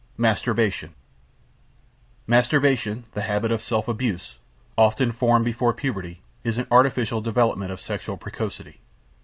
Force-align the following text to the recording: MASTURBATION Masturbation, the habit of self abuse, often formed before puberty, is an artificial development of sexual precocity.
MASTURBATION 0.17 0.95
Masturbation, 2.25 3.03
the 3.11 3.21
habit 3.21 3.51
of 3.51 3.61
self 3.61 3.87
abuse, 3.87 4.37
often 4.75 5.11
formed 5.11 5.45
before 5.45 5.73
puberty, 5.73 6.23
is 6.43 6.57
an 6.57 6.65
artificial 6.71 7.21
development 7.21 7.69
of 7.71 7.79
sexual 7.79 8.17
precocity. 8.17 8.81